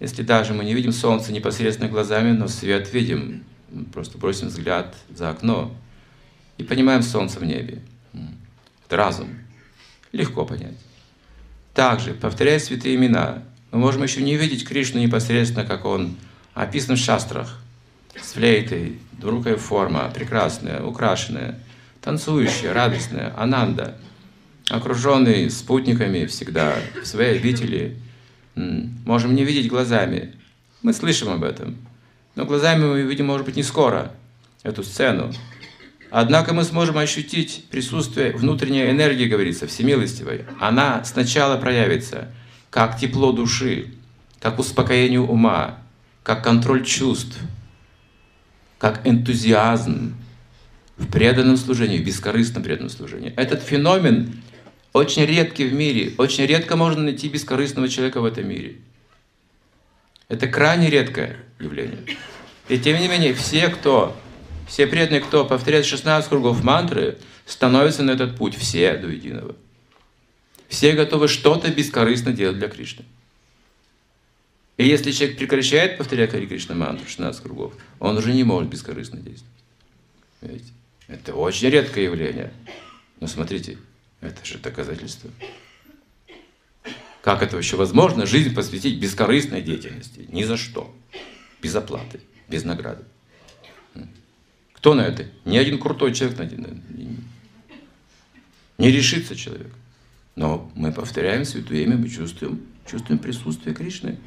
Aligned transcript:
Если 0.00 0.22
даже 0.22 0.54
мы 0.54 0.64
не 0.64 0.74
видим 0.74 0.92
солнце 0.92 1.32
непосредственно 1.32 1.90
глазами, 1.90 2.32
но 2.32 2.48
свет 2.48 2.92
видим, 2.92 3.44
просто 3.92 4.18
бросим 4.18 4.48
взгляд 4.48 4.94
за 5.10 5.30
окно 5.30 5.74
и 6.56 6.62
понимаем 6.62 7.02
солнце 7.02 7.40
в 7.40 7.44
небе. 7.44 7.82
Это 8.86 8.96
разум. 8.96 9.28
Легко 10.12 10.46
понять. 10.46 10.76
Также, 11.74 12.14
повторяя 12.14 12.58
святые 12.58 12.96
имена, 12.96 13.42
мы 13.70 13.78
можем 13.78 14.02
еще 14.02 14.22
не 14.22 14.36
видеть 14.36 14.66
Кришну 14.66 15.00
непосредственно, 15.00 15.66
как 15.66 15.84
он 15.84 16.16
описан 16.54 16.96
в 16.96 16.98
шастрах, 16.98 17.60
с 18.20 18.32
флейтой, 18.32 18.98
двурукая 19.12 19.56
форма, 19.56 20.10
прекрасная, 20.14 20.82
украшенная, 20.82 21.58
танцующая, 22.00 22.72
радостная, 22.72 23.34
ананда, 23.36 23.98
окруженный 24.70 25.50
спутниками 25.50 26.26
всегда 26.26 26.76
в 27.02 27.06
своей 27.06 27.38
обители. 27.38 27.96
Можем 29.04 29.34
не 29.34 29.44
видеть 29.44 29.68
глазами. 29.68 30.34
Мы 30.82 30.92
слышим 30.92 31.28
об 31.28 31.44
этом. 31.44 31.76
Но 32.34 32.44
глазами 32.44 32.84
мы 32.84 33.02
видим, 33.02 33.26
может 33.26 33.46
быть, 33.46 33.56
не 33.56 33.62
скоро 33.62 34.12
эту 34.62 34.82
сцену. 34.82 35.32
Однако 36.10 36.54
мы 36.54 36.64
сможем 36.64 36.98
ощутить 36.98 37.66
присутствие 37.70 38.32
внутренней 38.32 38.90
энергии, 38.90 39.26
говорится, 39.26 39.66
всемилостивой. 39.66 40.44
Она 40.58 41.04
сначала 41.04 41.56
проявится 41.56 42.28
как 42.70 42.98
тепло 42.98 43.32
души, 43.32 43.92
как 44.40 44.58
успокоение 44.58 45.20
ума, 45.20 45.78
как 46.22 46.42
контроль 46.42 46.84
чувств, 46.84 47.38
как 48.78 49.06
энтузиазм 49.06 50.14
в 50.96 51.06
преданном 51.10 51.56
служении, 51.56 51.98
в 51.98 52.04
бескорыстном 52.04 52.62
преданном 52.62 52.90
служении. 52.90 53.32
Этот 53.36 53.62
феномен 53.62 54.42
очень 54.98 55.24
редкий 55.24 55.66
в 55.66 55.72
мире. 55.72 56.12
Очень 56.18 56.46
редко 56.46 56.76
можно 56.76 57.02
найти 57.02 57.28
бескорыстного 57.28 57.88
человека 57.88 58.20
в 58.20 58.24
этом 58.24 58.48
мире. 58.48 58.76
Это 60.28 60.46
крайне 60.46 60.90
редкое 60.90 61.36
явление. 61.58 61.98
И 62.68 62.78
тем 62.78 63.00
не 63.00 63.08
менее, 63.08 63.32
все, 63.32 63.68
кто, 63.68 64.16
все 64.66 64.86
преданные, 64.86 65.20
кто 65.20 65.44
повторяет 65.44 65.86
16 65.86 66.28
кругов 66.28 66.62
мантры, 66.62 67.16
становятся 67.46 68.02
на 68.02 68.10
этот 68.10 68.36
путь, 68.36 68.54
все 68.54 68.96
до 68.96 69.08
единого. 69.08 69.56
Все 70.68 70.92
готовы 70.92 71.28
что-то 71.28 71.70
бескорыстно 71.70 72.32
делать 72.32 72.58
для 72.58 72.68
Кришны. 72.68 73.04
И 74.76 74.86
если 74.86 75.12
человек 75.12 75.38
прекращает 75.38 75.96
повторять 75.96 76.30
Хари 76.30 76.46
Кришна 76.46 76.74
мантру 76.74 77.06
16 77.06 77.42
кругов, 77.42 77.72
он 77.98 78.16
уже 78.16 78.32
не 78.32 78.44
может 78.44 78.68
бескорыстно 78.68 79.18
действовать. 79.18 79.54
Видите? 80.42 80.72
Это 81.08 81.34
очень 81.34 81.68
редкое 81.70 82.04
явление. 82.04 82.52
Но 83.18 83.26
смотрите, 83.26 83.78
это 84.20 84.44
же 84.44 84.58
доказательство. 84.58 85.30
Как 87.22 87.42
это 87.42 87.56
вообще 87.56 87.76
возможно, 87.76 88.26
жизнь 88.26 88.54
посвятить 88.54 89.00
бескорыстной 89.00 89.62
деятельности? 89.62 90.26
Ни 90.28 90.44
за 90.44 90.56
что. 90.56 90.94
Без 91.60 91.74
оплаты, 91.74 92.20
без 92.48 92.64
награды. 92.64 93.04
Кто 94.72 94.94
на 94.94 95.02
это? 95.02 95.26
Ни 95.44 95.56
один 95.56 95.78
крутой 95.78 96.14
человек. 96.14 96.38
Не 98.78 98.90
решится 98.90 99.34
человек. 99.34 99.72
Но 100.36 100.70
мы 100.76 100.92
повторяем 100.92 101.44
святое 101.44 101.82
имя, 101.82 101.96
мы 101.96 102.08
чувствуем, 102.08 102.64
чувствуем 102.86 103.18
присутствие 103.18 103.74
Кришны. 103.74 104.18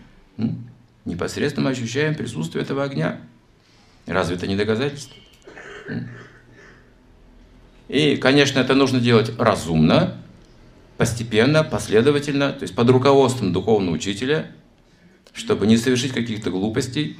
Непосредственно 1.05 1.65
мы 1.67 1.71
ощущаем 1.71 2.15
присутствие 2.15 2.63
этого 2.63 2.83
огня. 2.83 3.21
Разве 4.05 4.35
это 4.35 4.45
не 4.45 4.57
доказательство? 4.57 5.15
И, 7.91 8.15
конечно, 8.15 8.57
это 8.57 8.73
нужно 8.73 9.01
делать 9.01 9.37
разумно, 9.37 10.15
постепенно, 10.95 11.65
последовательно, 11.65 12.53
то 12.53 12.61
есть 12.63 12.73
под 12.73 12.89
руководством 12.89 13.51
духовного 13.51 13.95
учителя, 13.95 14.49
чтобы 15.33 15.67
не 15.67 15.75
совершить 15.75 16.13
каких-то 16.13 16.51
глупостей, 16.51 17.19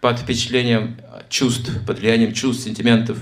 под 0.00 0.18
впечатлением 0.18 0.96
чувств, 1.28 1.70
под 1.86 1.98
влиянием 1.98 2.32
чувств, 2.32 2.64
сентиментов. 2.64 3.18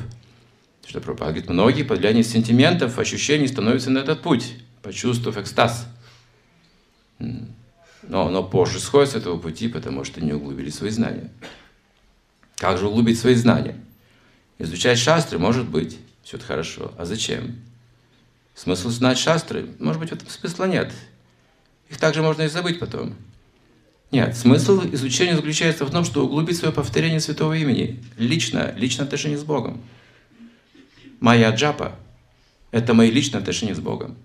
Что 0.87 1.01
Прабхупада 1.01 1.53
многие 1.53 1.83
под 1.83 1.99
влиянием 1.99 2.25
сентиментов, 2.25 3.01
ощущений 3.01 3.49
становятся 3.49 3.91
на 3.91 3.99
этот 3.99 4.23
путь, 4.23 4.55
почувствовав 4.81 5.39
экстаз. 5.39 5.89
Но, 7.19 8.31
но 8.31 8.45
позже 8.45 8.79
сходят 8.79 9.11
с 9.11 9.15
этого 9.17 9.39
пути, 9.39 9.67
потому 9.67 10.05
что 10.05 10.25
не 10.25 10.35
углубили 10.35 10.71
свои 10.71 10.91
знания. 10.91 11.33
Как 12.59 12.79
же 12.79 12.87
углубить 12.87 13.19
свои 13.19 13.35
знания? 13.35 13.75
Изучать 14.61 15.01
шастры 15.01 15.41
может 15.41 15.69
быть, 15.69 15.99
все 16.23 16.37
это 16.37 16.47
хорошо. 16.47 16.93
А 16.99 17.05
зачем? 17.05 17.57
Смысл 18.55 18.91
знать 18.91 19.19
шастры? 19.19 19.69
Может 19.79 20.01
быть, 20.01 20.11
в 20.11 20.15
этом 20.15 20.29
смысла 20.29 20.65
нет. 20.65 20.93
Их 21.89 21.97
также 21.97 22.23
можно 22.23 22.43
и 22.43 22.49
забыть 22.49 22.79
потом. 22.79 23.15
Нет, 24.11 24.37
смысл 24.37 24.83
изучения 24.93 25.37
заключается 25.37 25.85
в 25.85 25.91
том, 25.91 26.05
что 26.05 26.25
углубить 26.25 26.57
свое 26.57 26.75
повторение 26.75 27.21
святого 27.21 27.55
имени. 27.55 28.03
Лично, 28.17 28.73
личное 28.77 29.05
отношение 29.05 29.39
с 29.39 29.45
Богом. 29.45 29.81
Моя 31.21 31.51
джапа– 31.51 31.97
это 32.73 32.93
мои 32.93 33.11
личные 33.11 33.41
отношения 33.41 33.75
с 33.75 33.81
Богом. 33.81 34.17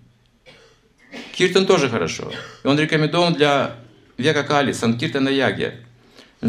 Киртан 1.33 1.65
тоже 1.65 1.89
хорошо. 1.89 2.31
И 2.63 2.67
он 2.67 2.79
рекомендован 2.79 3.33
для 3.33 3.75
века 4.17 4.43
Кали, 4.43 4.71
Санкиртана 4.71 5.29
Яги. 5.29 5.84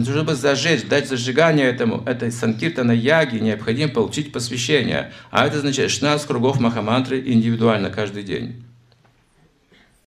Чтобы 0.05 0.35
зажечь, 0.35 0.85
дать 0.85 1.09
зажигание 1.09 1.67
этому, 1.67 2.03
этой 2.05 2.31
санкиртана 2.31 2.93
яги, 2.93 3.39
необходимо 3.39 3.93
получить 3.93 4.33
посвящение. 4.33 5.13
А 5.31 5.47
это 5.47 5.59
означает 5.59 5.91
16 5.91 6.27
кругов 6.27 6.61
Махамантры 6.61 7.21
индивидуально 7.21 7.91
каждый 7.91 8.23
день. 8.23 8.63